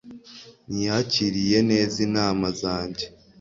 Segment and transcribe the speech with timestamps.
[0.69, 3.05] Ntiyakiriye neza inama zanjye